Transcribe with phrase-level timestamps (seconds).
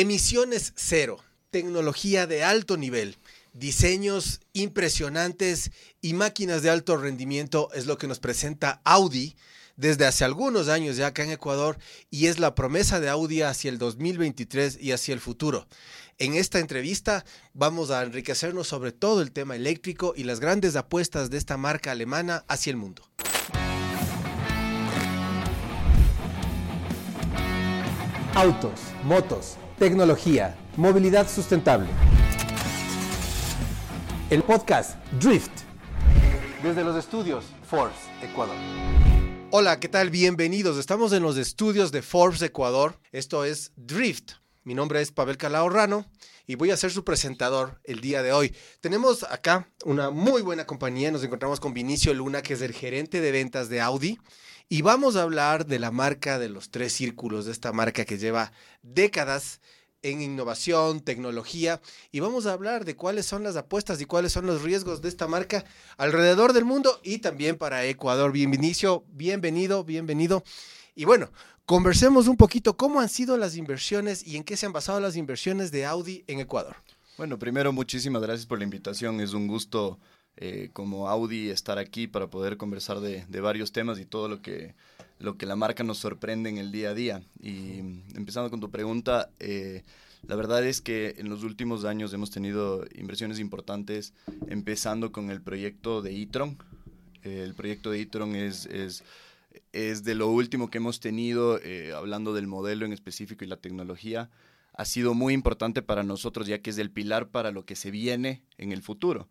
[0.00, 1.18] Emisiones cero,
[1.50, 3.16] tecnología de alto nivel,
[3.52, 9.34] diseños impresionantes y máquinas de alto rendimiento es lo que nos presenta Audi
[9.74, 11.78] desde hace algunos años ya acá en Ecuador
[12.10, 15.66] y es la promesa de Audi hacia el 2023 y hacia el futuro.
[16.18, 21.28] En esta entrevista vamos a enriquecernos sobre todo el tema eléctrico y las grandes apuestas
[21.28, 23.02] de esta marca alemana hacia el mundo.
[28.36, 31.86] Autos, motos, tecnología, movilidad sustentable.
[34.28, 35.52] El podcast Drift.
[36.64, 38.56] Desde los estudios Forbes, Ecuador.
[39.52, 40.10] Hola, ¿qué tal?
[40.10, 40.78] Bienvenidos.
[40.78, 42.98] Estamos en los estudios de Forbes, Ecuador.
[43.12, 44.32] Esto es Drift.
[44.64, 46.10] Mi nombre es Pavel Calahorrano
[46.46, 48.54] y voy a ser su presentador el día de hoy.
[48.80, 51.12] Tenemos acá una muy buena compañía.
[51.12, 54.18] Nos encontramos con Vinicio Luna, que es el gerente de ventas de Audi.
[54.70, 58.18] Y vamos a hablar de la marca de los tres círculos, de esta marca que
[58.18, 59.62] lleva décadas
[60.02, 61.80] en innovación, tecnología,
[62.12, 65.08] y vamos a hablar de cuáles son las apuestas y cuáles son los riesgos de
[65.08, 65.64] esta marca
[65.96, 68.30] alrededor del mundo y también para Ecuador.
[68.30, 70.44] Bienvenido, bienvenido, bienvenido.
[70.94, 71.30] Y bueno,
[71.64, 75.16] conversemos un poquito cómo han sido las inversiones y en qué se han basado las
[75.16, 76.76] inversiones de Audi en Ecuador.
[77.16, 79.22] Bueno, primero muchísimas gracias por la invitación.
[79.22, 79.98] Es un gusto
[80.40, 84.76] eh, como Audi estar aquí para poder conversar de, varios temas y todo lo que,
[85.18, 87.22] lo que la marca nos sorprende en el día a día.
[87.42, 87.80] Y
[88.14, 89.82] empezando con tu pregunta, eh,
[90.28, 94.14] la verdad es que en los últimos años hemos tenido inversiones importantes,
[94.46, 96.56] empezando con el proyecto de e-tron.
[97.22, 99.02] el proyecto de e-tron es, es,
[99.72, 103.56] es, de lo último que hemos tenido, eh, hablando del modelo en específico y la
[103.56, 104.30] tecnología.
[104.72, 107.90] Ha sido muy importante para nosotros, ya que es el pilar para lo que se
[107.90, 109.28] viene en el futuro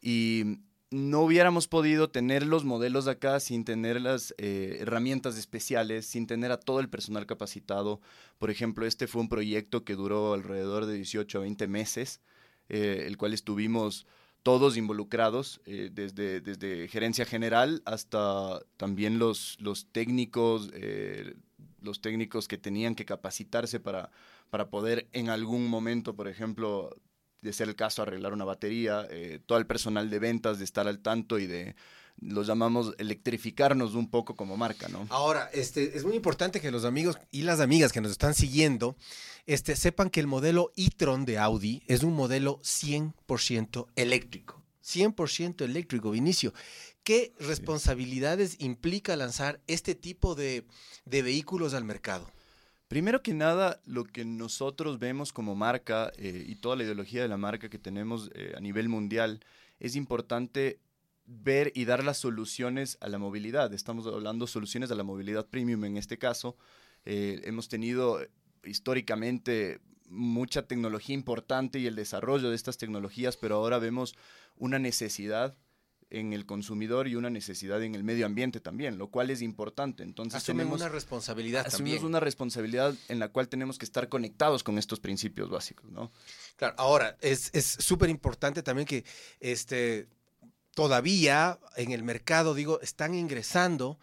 [0.00, 0.58] y
[0.90, 6.52] no hubiéramos podido tener los modelos acá sin tener las eh, herramientas especiales, sin tener
[6.52, 8.00] a todo el personal capacitado.
[8.38, 12.20] Por ejemplo, este fue un proyecto que duró alrededor de 18 a 20 meses,
[12.68, 14.06] eh, el cual estuvimos
[14.44, 20.70] todos involucrados, eh, desde, desde gerencia general hasta también los, los técnicos,
[21.80, 24.12] los técnicos que tenían que capacitarse para,
[24.50, 26.96] para poder en algún momento, por ejemplo,
[27.42, 30.88] de ser el caso, arreglar una batería, eh, todo el personal de ventas de estar
[30.88, 31.76] al tanto y de
[32.20, 35.06] los llamamos electrificarnos un poco como marca, ¿no?
[35.10, 38.96] Ahora, este, es muy importante que los amigos y las amigas que nos están siguiendo
[39.46, 44.62] este, sepan que el modelo e-tron de Audi es un modelo 100% eléctrico.
[44.82, 46.54] 100% eléctrico, Vinicio.
[47.02, 50.64] ¿Qué responsabilidades implica lanzar este tipo de,
[51.04, 52.28] de vehículos al mercado?
[52.88, 57.28] Primero que nada, lo que nosotros vemos como marca eh, y toda la ideología de
[57.28, 59.40] la marca que tenemos eh, a nivel mundial,
[59.80, 60.80] es importante
[61.24, 63.74] ver y dar las soluciones a la movilidad.
[63.74, 66.56] Estamos hablando soluciones a la movilidad premium en este caso.
[67.04, 68.20] Eh, hemos tenido
[68.64, 74.14] históricamente mucha tecnología importante y el desarrollo de estas tecnologías, pero ahora vemos
[74.56, 75.56] una necesidad
[76.10, 80.02] en el consumidor y una necesidad en el medio ambiente también, lo cual es importante.
[80.02, 84.78] Entonces tenemos una responsabilidad asumimos una responsabilidad en la cual tenemos que estar conectados con
[84.78, 86.12] estos principios básicos, ¿no?
[86.56, 87.50] Claro, ahora es
[87.80, 89.04] súper importante también que
[89.40, 90.08] este
[90.74, 93.98] todavía en el mercado, digo, están ingresando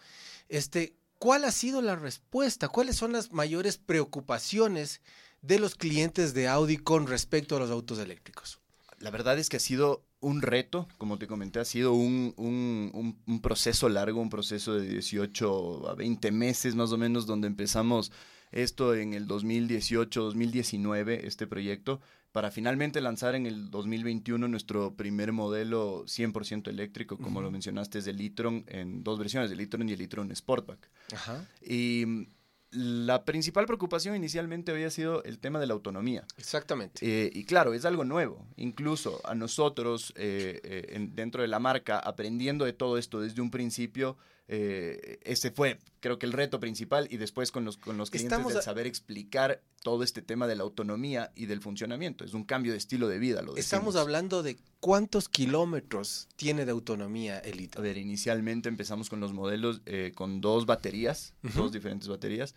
[0.49, 2.67] este ¿cuál ha sido la respuesta?
[2.67, 4.99] ¿Cuáles son las mayores preocupaciones
[5.41, 8.59] de los clientes de Audi con respecto a los autos eléctricos?
[8.99, 13.89] La verdad es que ha sido un reto, como te comenté, ha sido un, proceso
[13.89, 18.11] largo, un proceso de 18 a 20 meses más o menos, donde empezamos
[18.51, 22.00] esto en el 2018, 2019, este proyecto,
[22.31, 28.07] para finalmente lanzar en el 2021 nuestro primer modelo 100% eléctrico, como lo mencionaste, es
[28.07, 30.89] el e-tron en dos versiones, el e-tron y el e-tron Sportback.
[31.12, 31.45] Ajá.
[31.62, 32.28] Y
[32.73, 36.25] la principal preocupación inicialmente había sido el tema de la autonomía.
[36.38, 37.00] Exactamente.
[37.01, 38.45] Eh, y claro, es algo nuevo.
[38.57, 43.51] Incluso a nosotros, eh, eh, dentro de la marca, aprendiendo de todo esto desde un
[43.51, 44.17] principio,
[44.47, 47.07] ese fue, creo que el reto principal.
[47.09, 50.63] Y después con los, con los clientes de saber explicar todo este tema de la
[50.63, 52.23] autonomía y del funcionamiento.
[52.23, 53.41] Es un cambio de estilo de vida.
[53.41, 57.79] Lo Estamos hablando de cuántos kilómetros tiene de autonomía el hito.
[57.79, 59.81] A ver, inicialmente empezamos con los modelos
[60.15, 62.56] con dos baterías, dos diferentes baterías.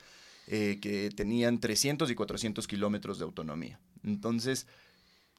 [0.48, 3.80] Eh, que tenían 300 y 400 kilómetros de autonomía.
[4.04, 4.68] Entonces,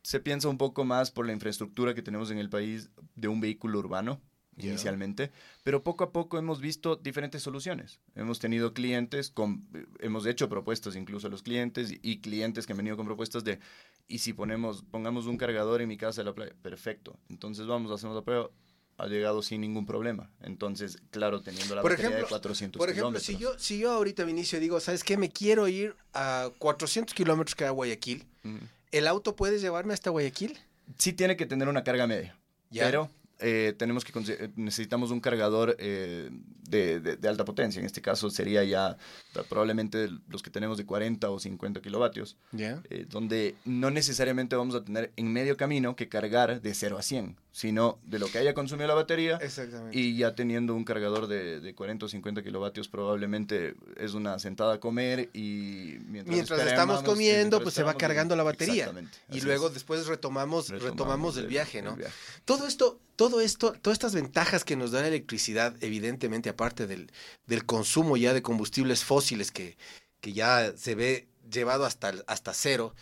[0.02, 3.40] se piensa un poco más por la infraestructura que tenemos en el país de un
[3.40, 4.20] vehículo urbano
[4.58, 5.32] inicialmente,
[5.64, 8.00] pero poco a poco hemos visto diferentes soluciones.
[8.16, 9.68] Hemos tenido clientes, con,
[10.00, 13.60] hemos hecho propuestas incluso a los clientes y clientes que han venido con propuestas de,
[14.08, 17.20] y si ponemos, pongamos un cargador en mi casa de la playa, perfecto.
[17.30, 18.50] Entonces vamos, hacemos la prueba,
[18.98, 20.32] ha llegado sin ningún problema.
[20.42, 23.92] Entonces, claro, teniendo la por batería ejemplo, de 400 Por ejemplo, si yo, si yo
[23.92, 25.18] ahorita Vinicio digo, ¿sabes qué?
[25.18, 28.26] Me quiero ir a 400 kilómetros que a Guayaquil.
[28.92, 30.58] ¿El auto puede llevarme hasta Guayaquil?
[30.98, 32.38] Sí tiene que tener una carga media.
[32.72, 36.30] Pero eh, tenemos que eh, necesitamos un cargador eh,
[36.68, 37.80] de, de, alta potencia.
[37.80, 38.98] En este caso sería ya
[39.50, 42.38] probablemente los que tenemos de 40 o 50 kilovatios,
[43.10, 47.36] donde no necesariamente vamos a tener en medio camino que cargar de 0 a 100,
[47.52, 49.40] sino de lo que haya consumido la batería.
[49.92, 54.76] Y ya teniendo un cargador de, de 40 o 50 kilovatios, probablemente es una sentada
[54.76, 58.92] a comer y mientras, estamos comiendo, pues se va cargando la batería.
[59.32, 61.98] Y luego después retomamos, retomamos, el, viaje, ¿no?
[62.46, 67.12] Todo esto todo esto, todas estas ventajas que nos da la electricidad, evidentemente, aparte del,
[67.46, 69.78] del consumo ya de combustibles fósiles que,
[70.20, 72.96] que ya se ve llevado hasta, hasta cero,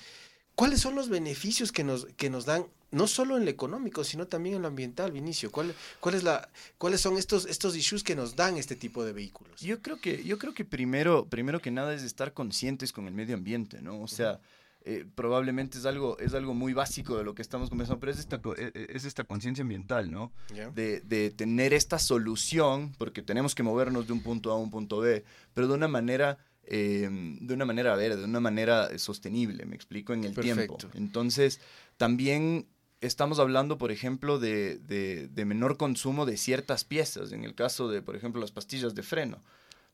[0.56, 4.28] ¿cuáles son los beneficios que nos, que nos dan, no solo en lo económico, sino
[4.28, 5.52] también en lo ambiental, Vinicio?
[5.52, 9.13] ¿Cuál, cuál es la, ¿Cuáles son estos, estos issues que nos dan este tipo de
[9.13, 9.62] vehículos?
[9.62, 13.13] Yo creo que, yo creo que primero, primero que nada es estar conscientes con el
[13.13, 14.01] medio ambiente, ¿no?
[14.01, 14.42] O sea,
[14.88, 18.20] eh, probablemente es algo, es algo muy básico de lo que estamos conversando, pero es
[18.20, 20.32] esta, e, e, es esta conciencia ambiental, ¿no?
[20.76, 24.70] De, de, tener esta solución, porque tenemos que movernos de un punto A a un
[24.70, 26.38] punto B, pero de una manera...
[26.68, 27.08] Eh,
[27.42, 30.80] de una manera verde, de una manera sostenible, me explico, en el tiempo.
[30.96, 31.60] Entonces,
[31.98, 32.66] también
[33.02, 37.88] estamos hablando, por ejemplo, de, de, de, menor consumo de ciertas piezas, en el caso
[37.88, 39.44] de, por ejemplo, las pastillas de freno,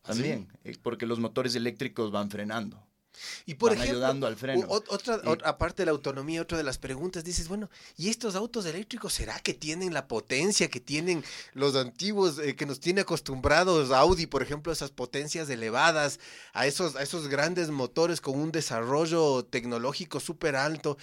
[0.04, 2.82] ¿Ah, también, eh, porque los motores eléctricos van frenando.
[3.46, 4.66] Y por ejemplo, ayudando al freno.
[4.70, 9.14] Otra, aparte de la autonomía, otra de las preguntas, dices, bueno, ¿y estos autos eléctricos
[9.14, 11.24] será que tienen la potencia que tienen
[11.54, 16.20] los antiguos, eh, que nos tiene acostumbrados Audi, por ejemplo, esas potencias elevadas,
[16.54, 20.98] a esos, a esos grandes motores con un desarrollo tecnológico súper alto?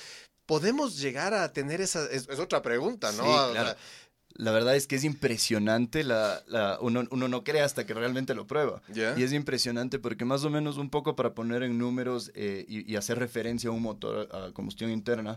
[0.47, 2.07] ¿Podemos llegar a tener esa?
[2.07, 3.25] Es, otra pregunta, ¿no?
[4.39, 8.37] La verdad es que es impresionante, la, la uno, uno, no cree hasta que realmente
[8.37, 8.81] lo prueba.
[8.95, 12.95] Y es impresionante porque más o menos un poco para poner en números eh, y,
[12.95, 15.37] hacer referencia a un motor a combustión interna,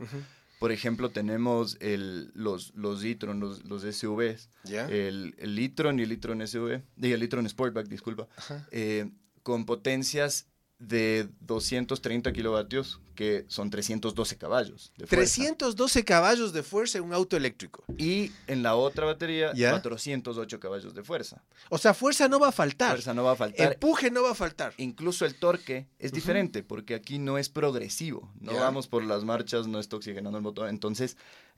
[0.60, 6.12] por ejemplo, tenemos el, los, los e-tron, los, los SUVs, el, el e-tron y el
[6.12, 8.28] e-tron SUV, y el e-tron Sportback, disculpa,
[8.70, 9.10] eh,
[9.42, 10.46] con potencias
[10.82, 14.92] de 230 kilovatios, que son 312 caballos.
[14.98, 17.84] De 312 caballos de fuerza en un auto eléctrico.
[18.00, 21.44] Y en la otra batería, 408 caballos de fuerza.
[21.70, 22.94] O sea, fuerza no va a faltar.
[22.94, 23.74] Fuerza no va a faltar.
[23.74, 24.74] Empuje no va a faltar.
[24.78, 28.32] Incluso el torque es diferente, porque aquí no es progresivo.
[28.40, 30.68] No vamos por las marchas, no está oxigenando el motor.
[30.68, 31.16] Entonces,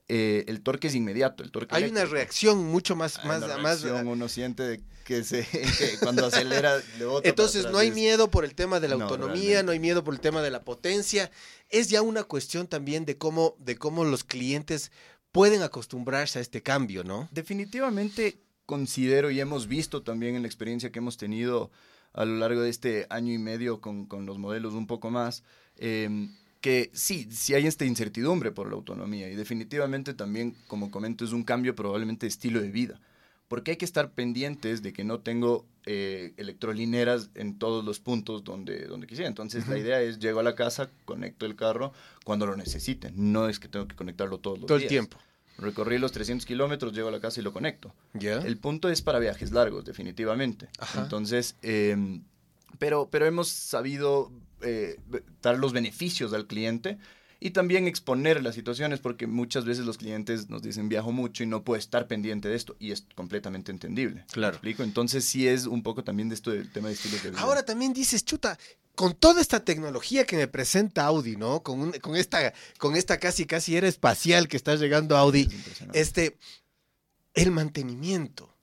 [0.07, 1.43] eh, el torque es inmediato.
[1.43, 3.19] El torque Hay una reacción mucho más...
[3.19, 5.47] Hay más, una reacción, uno siente que, se,
[6.01, 6.81] cuando acelera...
[7.23, 10.19] Entonces no hay miedo por el tema de la autonomía, no hay miedo por el
[10.19, 11.31] tema de la potencia.
[11.69, 14.91] Es ya una cuestión también de cómo, de cómo los clientes
[15.31, 17.27] pueden acostumbrarse a este cambio, ¿no?
[17.31, 21.71] Definitivamente considero y hemos visto también en la experiencia que hemos tenido
[22.13, 25.43] a lo largo de este año y medio con, con los modelos un poco más,
[25.77, 26.29] eh,
[26.63, 31.33] que sí, sí hay esta incertidumbre por la autonomía y definitivamente también, como comento, es
[31.33, 33.01] un cambio probablemente de estilo de vida.
[33.49, 38.45] Porque hay que estar pendientes de que no tengo eh, electrolineras en todos los puntos
[38.45, 39.27] donde, donde quisiera.
[39.27, 41.91] Entonces, la idea es, llego a la casa, conecto el carro
[42.23, 43.11] cuando lo necesite.
[43.13, 44.85] No es que tengo que conectarlo todos los Todo días.
[44.85, 45.17] el tiempo.
[45.57, 47.93] Recorrí los 300 kilómetros, llego a la casa y lo conecto.
[48.13, 50.69] El punto es para viajes largos, definitivamente.
[50.97, 52.23] Entonces, em,
[52.79, 54.31] pero, pero hemos sabido
[54.61, 54.99] eh,
[55.41, 56.97] dar los beneficios al cliente
[57.43, 61.45] y también exponer las situaciones, porque muchas veces los clientes nos dicen viajo mucho y
[61.45, 64.23] no puedo estar pendiente de esto, y es completamente entendible.
[64.31, 64.53] Claro.
[64.53, 64.81] explico?
[64.81, 67.41] Entonces sí es un poco también de esto del tema de estilo de vida.
[67.41, 68.57] Ahora también dices, chuta,
[68.95, 71.63] con toda esta tecnología que me presenta Audi, ¿no?
[71.63, 75.49] Con, con, esta, con esta casi, casi era espacial que está llegando Audi,
[75.91, 76.37] este,
[77.33, 78.55] el mantenimiento.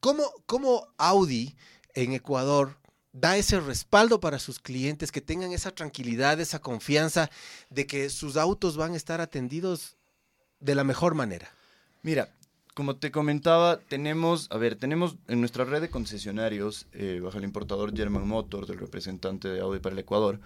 [0.00, 1.54] ¿Cómo, ¿Cómo Audi
[1.94, 2.76] en Ecuador
[3.18, 7.30] da ese respaldo para sus clientes, que tengan esa tranquilidad, esa confianza
[7.70, 9.96] de que sus autos van a estar atendidos
[10.60, 11.50] de la mejor manera.
[12.02, 12.28] Mira,
[12.74, 17.44] como te comentaba, tenemos, a ver, tenemos en nuestra red de concesionarios, eh, bajo el
[17.44, 20.38] importador German Motors, del representante de Audi para el Ecuador,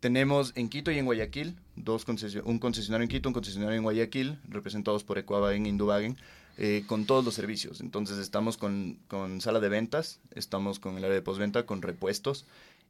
[0.00, 2.04] tenemos en Quito y en Guayaquil, dos
[2.44, 6.16] un concesionario en Quito, un concesionario en Guayaquil, representados por Ecuava en Indubagen,
[6.56, 7.80] eh, con todos los servicios.
[7.80, 12.46] Entonces estamos con, con, sala de ventas, estamos con el área de postventa, con repuestos.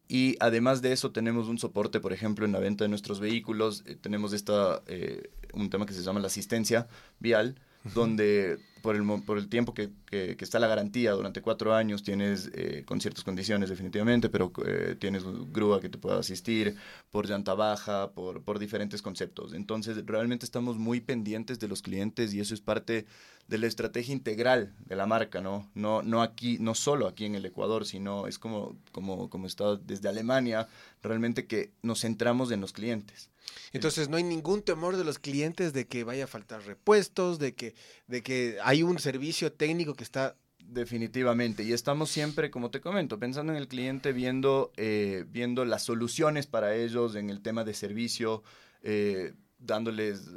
[0.06, 3.82] Y además de eso tenemos un soporte, por ejemplo, en la venta de nuestros vehículos.
[3.86, 6.88] Eh, tenemos esta, eh, un tema que se llama la asistencia
[7.20, 7.56] vial,
[7.92, 12.50] donde por el, por el tiempo que, que, está la garantía, durante cuatro años tienes
[12.52, 16.76] eh, con ciertas condiciones definitivamente, pero eh, tienes grúa que te pueda asistir,
[17.10, 19.54] por llanta baja, por, por diferentes conceptos.
[19.54, 23.06] Entonces, realmente estamos muy pendientes de los clientes y eso es parte
[23.48, 25.70] de la estrategia integral de la marca, ¿no?
[25.74, 29.76] No, no aquí, no solo aquí en el Ecuador, sino es como, como, como está
[29.76, 30.68] desde Alemania,
[31.02, 33.30] realmente que nos centramos en los clientes.
[33.72, 37.54] Entonces no hay ningún temor de los clientes de que vaya a faltar repuestos, de
[37.54, 37.74] que,
[38.06, 40.36] de que hay un servicio técnico que está
[40.66, 45.82] Definitivamente, y estamos siempre, como te comento, pensando en el cliente, viendo, eh, viendo las
[45.82, 48.42] soluciones para ellos en el tema de servicio,
[48.82, 50.30] eh, dándoles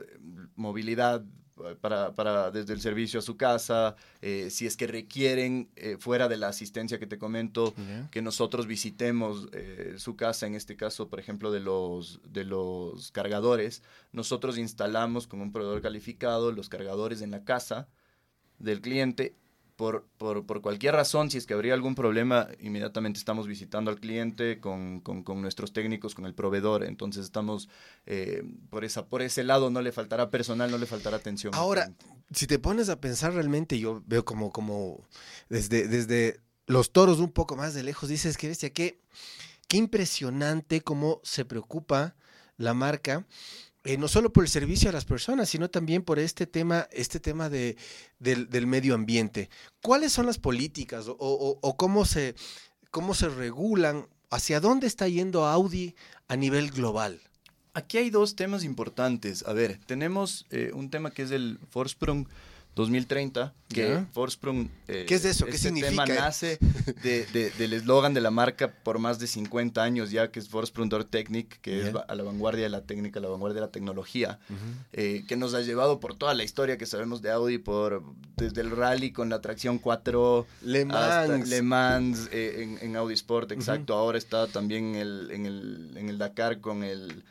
[0.56, 1.24] movilidad
[1.82, 6.28] para, para, desde el servicio a su casa, eh, si es que requieren, eh, fuera
[6.28, 7.74] de la asistencia que te comento,
[8.12, 13.12] que nosotros visitemos eh, su casa, en este caso, por ejemplo, de los, de los
[13.12, 17.88] cargadores, nosotros instalamos con un proveedor calificado los cargadores en la casa
[18.60, 19.36] del cliente
[19.78, 24.00] por, por, por, cualquier razón, si es que habría algún problema, inmediatamente estamos visitando al
[24.00, 26.84] cliente con, con, con nuestros técnicos, con el proveedor.
[26.84, 27.70] Entonces estamos
[28.08, 31.54] eh, por, esa, por ese lado, no le faltará personal, no le faltará atención.
[31.56, 31.92] Ahora,
[32.34, 35.08] si te pones a pensar realmente, yo veo como, como
[35.48, 39.00] desde, desde los toros un poco más de lejos, dices que bestia, qué,
[39.68, 42.16] qué impresionante cómo se preocupa
[42.58, 43.28] la marca
[43.88, 47.22] eh, no solo por el servicio a las personas, sino también por este tema, este
[47.22, 47.78] tema de,
[48.20, 49.50] del, medio ambiente.
[49.82, 52.36] ¿Cuáles son las políticas o, cómo, se,
[52.92, 54.10] cómo se regulan?
[54.30, 55.96] ¿Hacia dónde está yendo Audi
[56.28, 57.22] a nivel global?
[57.74, 59.46] Aquí hay dos temas importantes.
[59.48, 62.28] A ver, tenemos eh, un tema que es el Forsprung
[62.78, 64.70] 2030, que Forsprung...
[64.88, 65.46] Eh, ¿Qué es eso?
[65.46, 66.06] ¿Qué este significa?
[66.06, 66.60] tema nace
[67.02, 70.88] de, del eslogan de la marca por más de 50 años ya, que es Forsprung
[70.88, 73.72] Door Technic, que es a la vanguardia de la técnica, a la vanguardia de la
[73.72, 74.40] tecnología,
[74.94, 78.04] eh, que nos ha llevado por toda la historia que sabemos de Audi, por
[78.36, 83.54] desde el rally con la tracción 4, Le Mans, Le Mans eh, en, Audi Sport,
[83.54, 83.96] exacto.
[83.96, 87.24] Ahora está también el, en, el, en el Dakar con el,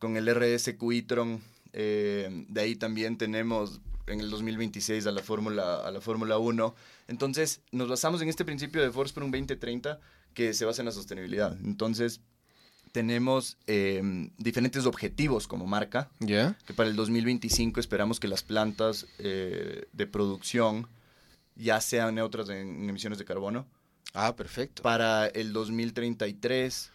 [0.00, 1.40] con el RS Quitron.
[1.72, 3.80] de ahí también tenemos
[4.12, 6.74] en el 2026 a la Fórmula a la Fórmula 1.
[7.08, 10.00] Entonces, nos basamos en este principio de Force un 2030
[10.34, 11.56] que se basa en la sostenibilidad.
[11.64, 12.20] Entonces,
[12.92, 16.10] tenemos em, diferentes objetivos como marca.
[16.18, 20.88] ya Que para el 2025 esperamos que las plantas eh, de producción
[21.56, 23.66] ya sean neutras en, emisiones de carbono.
[24.14, 24.82] Ah, perfecto.
[24.82, 26.90] Para el 2033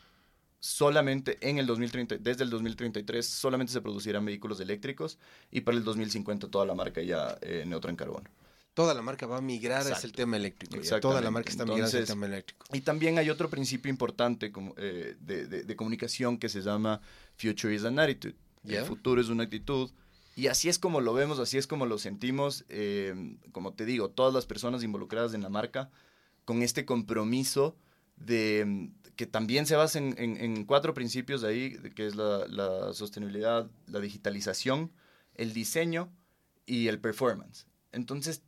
[0.65, 5.19] solamente en el 2030, desde el 2033 solamente se producirán vehículos eléctricos
[5.51, 8.27] y para el 2050 toda la marca ya eh, neutra en carbono.
[8.73, 10.75] Toda la marca va a migrar hacia el tema eléctrico.
[10.99, 12.65] Toda la marca está migrando hacia el tema eléctrico.
[12.73, 16.99] Y también hay otro principio importante como, eh, de, de, comunicación que se llama
[17.37, 18.35] Future is an Attitude.
[18.67, 19.91] El futuro es una actitud.
[20.35, 22.65] Y así es como lo vemos, así es como lo sentimos.
[22.69, 25.91] Eh, como te digo, todas las personas involucradas en la marca
[26.43, 27.77] con este compromiso
[28.17, 33.99] de, que también se basa en, cuatro principios de ahí, que es la, sostenibilidad, la
[33.99, 34.91] digitalización,
[35.35, 36.09] el diseño
[36.65, 37.67] y el performance.
[37.91, 38.41] Entonces,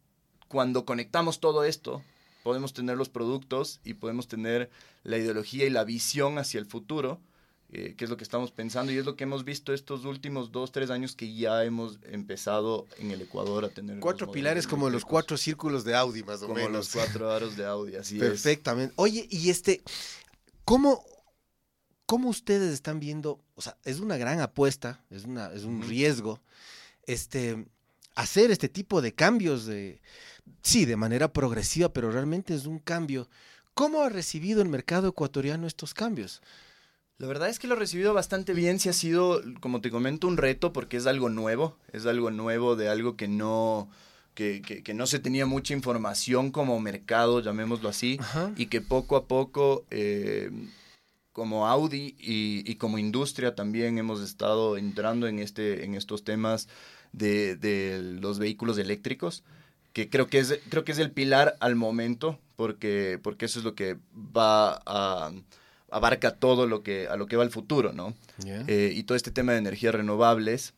[0.47, 2.03] cuando conectamos todo esto,
[2.43, 4.69] podemos tener los productos y podemos tener
[5.03, 7.21] la ideología y la visión hacia el futuro
[7.69, 10.53] eh, que es lo que estamos pensando y es lo que hemos visto estos últimos
[10.53, 13.99] dos, tres años que ya hemos empezado en el Ecuador a tener.
[13.99, 16.63] Cuatro pilares como los cuatro círculos de Audi, más o menos.
[16.63, 18.93] Como los cuatro aros de Audi, así Perfectamente.
[18.95, 19.81] Oye, y este,
[20.67, 21.01] ¿cómo,
[22.05, 23.41] ¿cómo ustedes están viendo?
[23.55, 26.41] O sea, es una gran apuesta, es, una, es un riesgo,
[27.03, 27.65] este,
[28.15, 30.01] hacer este tipo de cambios de,
[30.61, 33.29] sí, de manera progresiva, pero realmente es un cambio.
[33.73, 36.41] ¿Cómo ha recibido el mercado ecuatoriano estos cambios?
[37.17, 40.27] La verdad es que lo he recibido bastante bien, si ha sido, como te comento,
[40.27, 43.89] un reto porque es algo nuevo, es algo nuevo de algo que no,
[44.37, 48.19] que, que, no se tenía mucha información como mercado, llamémoslo así,
[48.55, 50.51] y que poco a poco, eh,
[51.33, 56.67] como Audi y, y, como industria también hemos estado entrando en, este, en estos temas
[57.13, 59.43] de, de los vehículos eléctricos
[59.93, 63.65] que creo que es creo que es el pilar al momento porque porque eso es
[63.65, 65.31] lo que va a
[65.89, 68.13] abarca todo lo que, a lo que va el futuro, ¿no?
[68.45, 70.73] Eh, y todo este tema de energías renovables.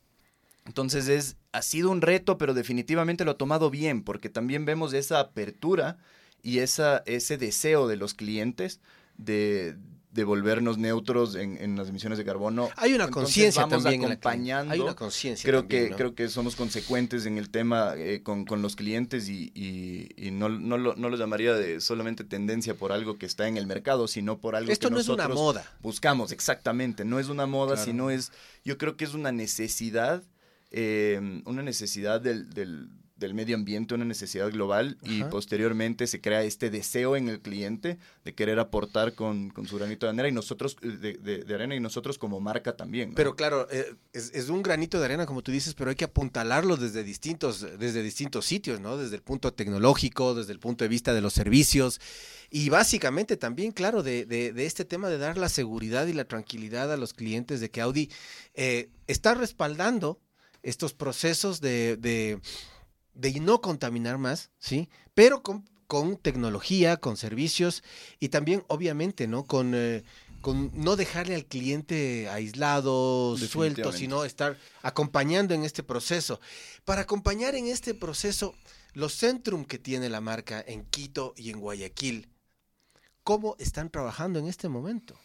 [0.65, 4.93] Entonces es, ha sido un reto, pero definitivamente lo ha tomado bien, porque también vemos
[4.93, 5.97] esa apertura
[6.41, 8.79] y esa, ese deseo de los clientes
[9.17, 9.75] de,
[10.11, 12.69] de volvernos neutros en, en, las emisiones de carbono.
[12.77, 14.73] Hay una conciencia también acompañando.
[14.73, 18.61] Hay una conciencia creo que creo que somos consecuentes en el tema eh, con, con,
[18.61, 23.17] los clientes y, y, no, no, lo, no, lo, llamaría de solamente tendencia por algo
[23.17, 25.63] que está en el mercado, sino por algo Esto que no es una moda.
[25.81, 26.31] buscamos.
[26.31, 28.31] Exactamente, no es una moda, sino es,
[28.63, 30.23] yo creo que es una necesidad,
[30.71, 36.41] eh, una necesidad del, del del medio ambiente, una necesidad global y posteriormente se crea
[36.43, 40.31] este deseo en el cliente de querer aportar con, con su granito de arena y
[40.31, 43.13] nosotros de, de, arena y nosotros como marca también.
[43.15, 46.05] Pero claro, eh, es, es, un granito de arena como tú dices, pero hay que
[46.05, 48.95] apuntalarlo desde distintos, desde distintos sitios, ¿no?
[48.95, 51.99] Desde el punto tecnológico, desde el punto de vista de los servicios
[52.49, 56.91] y básicamente también, claro, de, de este tema de dar la seguridad y la tranquilidad
[56.91, 58.09] a los clientes de que Audi
[58.53, 60.21] eh, está respaldando
[60.63, 62.39] estos procesos de, de
[63.19, 64.89] de no contaminar más, ¿sí?
[65.13, 67.83] Pero con, con tecnología, con servicios
[68.19, 69.43] y también, obviamente, ¿no?
[69.43, 70.03] Con, eh,
[70.41, 76.39] con no dejarle al cliente aislado, suelto, sino estar acompañando en este proceso.
[76.85, 78.55] Para acompañar en este proceso,
[78.93, 82.29] los centrum que tiene la marca en Quito y en Guayaquil,
[83.23, 85.19] ¿cómo están trabajando en este momento?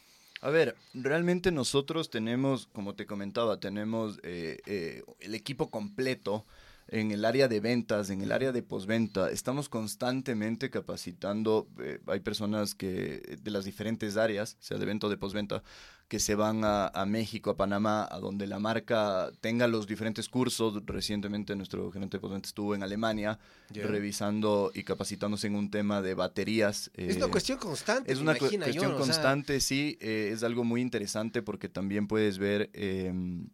[0.44, 6.44] A ver, realmente nosotros tenemos, como te comentaba, tenemos eh, eh, el equipo completo
[6.88, 11.68] en el área de ventas, en el área de posventa, estamos constantemente capacitando.
[11.80, 15.62] Eh, hay personas que de las diferentes áreas, sea de venta o de posventa,
[16.08, 20.82] que se van a, México, a Panamá, a donde la marca tenga los diferentes cursos.
[20.84, 23.38] Recientemente nuestro gerente de posventa estuvo en Alemania
[23.70, 26.90] revisando y capacitándose en un tema de baterías.
[26.94, 28.12] es una eh, cuestión constante.
[28.12, 29.96] Es una cuestión constante, sí.
[30.00, 33.48] Eh, es algo muy interesante porque también puedes ver, em,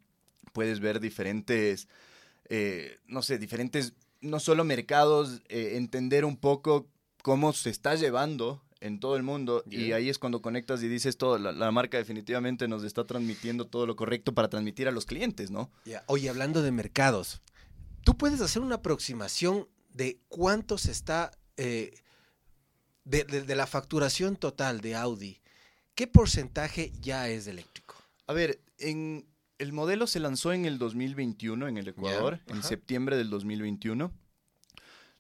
[0.53, 1.89] puedes ver diferentes
[2.51, 6.89] eh, no sé, diferentes, no solo mercados, eh, entender un poco
[7.23, 11.17] cómo se está llevando en todo el mundo y ahí es cuando conectas y dices
[11.17, 15.51] todo, la, marca definitivamente nos está transmitiendo todo lo correcto para transmitir a los clientes,
[15.51, 15.71] ¿no?
[16.07, 17.41] Oye, hablando de mercados,
[18.03, 21.93] tú puedes hacer una aproximación de cuánto se está, eh,
[23.05, 25.41] de, la facturación total de Audi,
[25.95, 27.95] ¿qué porcentaje ya es eléctrico?
[28.27, 29.27] A ver, en,
[29.61, 34.11] el modelo se lanzó en el 2021 en el Ecuador, en septiembre del 2021.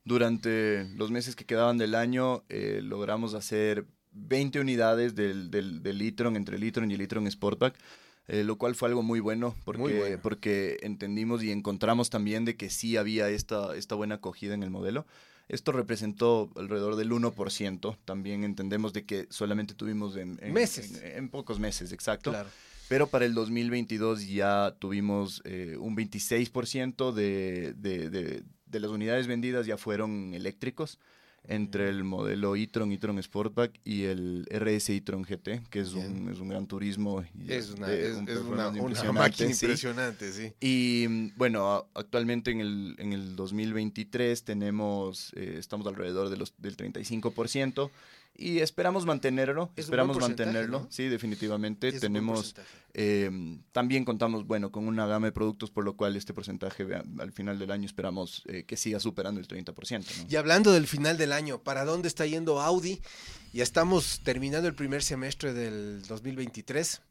[0.03, 5.99] Durante los meses que quedaban del año eh, logramos hacer 20 unidades del, del, del
[5.99, 7.79] Litron, entre Litron y Litron Sportback.
[8.29, 12.71] Eh, lo cual fue algo muy bueno porque, porque entendimos y encontramos también de que
[12.71, 15.05] sí había esta, esta buena acogida en el modelo.
[15.49, 17.99] Esto representó alrededor del 1%.
[18.05, 21.03] También entendemos de que solamente tuvimos en, meses.
[21.03, 22.31] En, pocos meses, exacto.
[22.31, 22.49] Claro.
[22.91, 29.29] Pero para el 2022 ya tuvimos eh, un 26% de, de, de, de, las unidades
[29.29, 30.99] vendidas ya fueron eléctricos
[31.45, 36.41] entre el modelo e-tron, e-tron Sportback y el RS e-tron GT, que es un, es
[36.41, 37.23] un, gran turismo.
[37.47, 40.53] es una, es, una, máquina impresionante, sí.
[40.59, 46.76] Y bueno, actualmente en el, en el 2023 tenemos, eh, estamos alrededor de los, del
[46.76, 47.89] 35%
[48.34, 51.93] y esperamos mantenerlo, esperamos mantenerlo, sí, definitivamente.
[51.93, 52.54] Tenemos,
[52.95, 56.86] em, también contamos, bueno, con una gama de productos, por lo cual este porcentaje
[57.19, 60.26] al final del año esperamos eh, que siga superando el 30%.
[60.28, 63.02] Y hablando del final del año, ¿para dónde está yendo Audi?
[63.52, 67.02] Ya estamos terminando el primer semestre del 2023.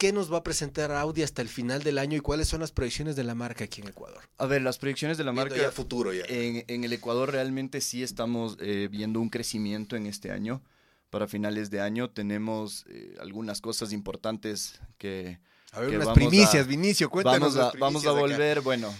[0.00, 2.72] ¿Qué nos va a presentar Audi hasta el final del año y cuáles son las
[2.72, 4.22] proyecciones de la marca aquí en Ecuador?
[4.38, 5.54] A ver, las proyecciones de la marca.
[5.54, 6.24] Ya futuro ya.
[6.26, 10.62] En, el Ecuador realmente sí estamos eh, viendo un crecimiento en este año.
[11.10, 15.38] Para finales de año tenemos eh, algunas cosas importantes que,
[15.72, 17.54] a ver, unas primicias, Vinicio, cuéntanos.
[17.54, 18.92] Vamos a, vamos a volver, bueno,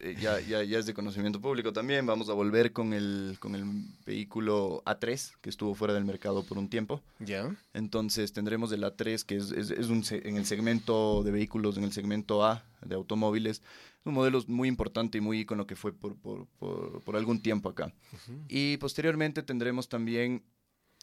[0.00, 3.54] eh, ya, ya, ya, es de conocimiento público también, vamos a volver con el, con
[3.54, 3.64] el
[4.04, 7.02] vehículo A3, que estuvo fuera del mercado por un tiempo.
[7.18, 7.54] Ya.
[7.72, 11.84] Entonces tendremos el A3, que es, es, es un, en el segmento de vehículos, en
[11.84, 13.62] el segmento A de automóviles.
[14.00, 17.42] Es un modelo muy importante y muy icono que fue por, por, por, por algún
[17.42, 17.92] tiempo acá.
[18.48, 20.42] Y posteriormente tendremos también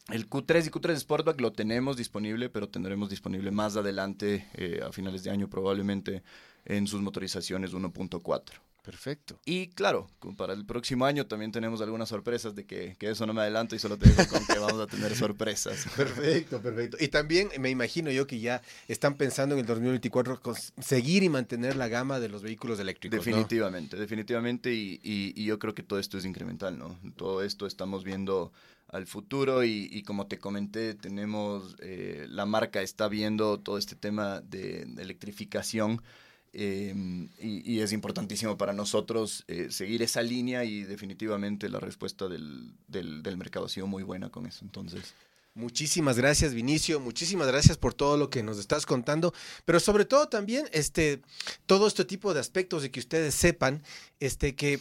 [0.08, 4.92] el Q3 y Q3 Sportback lo tenemos disponible, pero tendremos disponible más adelante, eh, a
[4.92, 6.22] finales de año probablemente,
[6.64, 8.42] en sus motorizaciones 1.4.
[8.88, 9.38] Perfecto.
[9.44, 13.34] Y claro, para el próximo año también tenemos algunas sorpresas de que, que, eso no
[13.34, 15.86] me adelanto y solo te digo con que vamos a tener sorpresas.
[15.94, 16.96] Perfecto, perfecto.
[16.98, 20.40] Y también me imagino yo que ya están pensando en el 2024
[20.80, 23.22] seguir y mantener la gama de los vehículos eléctricos.
[23.22, 24.72] Definitivamente, definitivamente.
[24.72, 26.98] Y, y, y, yo creo que todo esto es incremental, ¿no?
[27.16, 28.52] Todo esto estamos viendo
[28.88, 34.40] al futuro y, como te comenté, tenemos, eh, la marca está viendo todo este tema
[34.40, 36.02] de, electrificación
[36.52, 42.72] em, y, es importantísimo para nosotros eh, seguir esa línea y definitivamente la respuesta del,
[42.86, 44.64] del, mercado ha sido muy buena con eso.
[44.64, 45.14] Entonces...
[45.54, 47.00] Muchísimas gracias, Vinicio.
[47.00, 51.20] Muchísimas gracias por todo lo que nos estás contando, pero sobre todo también este
[51.66, 53.82] todo este tipo de aspectos de que ustedes sepan
[54.20, 54.78] este que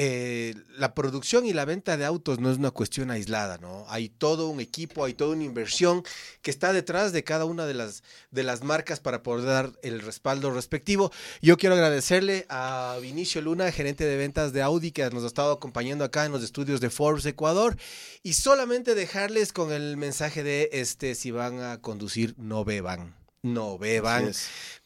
[0.00, 3.84] eh, la producción y la venta de autos no es una cuestión aislada, ¿no?
[3.88, 6.04] Hay todo un equipo, hay toda una inversión
[6.40, 10.00] que está detrás de cada una de las, de las marcas para poder dar el
[10.00, 11.10] respaldo respectivo.
[11.42, 15.50] Yo quiero agradecerle a Vinicio Luna, gerente de ventas de Audi, que nos ha estado
[15.50, 17.76] acompañando acá en los estudios de Forbes Ecuador,
[18.22, 23.78] y solamente dejarles con el mensaje de este, si van a conducir, no beban no
[23.78, 24.32] beban.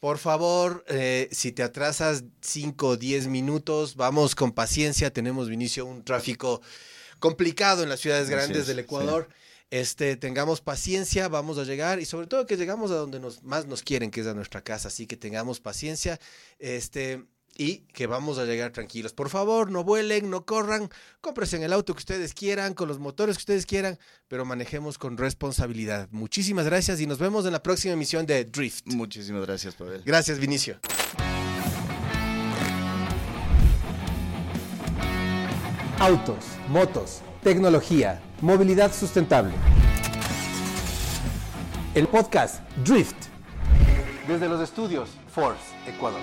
[0.01, 5.13] Por favor, eh, si te atrasas 5 o 10 minutos, vamos con paciencia.
[5.13, 6.61] Tenemos, Vinicio, un tráfico
[7.19, 9.29] complicado en las ciudades grandes del Ecuador.
[9.71, 13.67] Este, tengamos paciencia, vamos a llegar y sobre todo que llegamos a donde nos, más
[13.67, 14.89] nos quieren, que es a nuestra casa.
[14.89, 16.21] Así que tengamos paciencia.
[16.59, 17.25] Este,
[17.57, 19.13] y que vamos a llegar tranquilos.
[19.13, 20.89] Por favor, no vuelen, no corran,
[21.21, 24.99] cómprense en el auto que ustedes quieran, con los motores que ustedes quieran, pero manejemos
[24.99, 26.09] con responsabilidad.
[26.11, 28.87] Muchísimas gracias y nos vemos en la próxima emisión de Drift.
[28.87, 30.03] Muchísimas gracias, Pavel.
[30.05, 30.79] Gracias, Vinicio.
[35.99, 39.55] Autos, motos, tecnología, movilidad sustentable.
[41.95, 43.15] El podcast Drift.
[44.27, 46.21] Desde los estudios Force, Ecuador.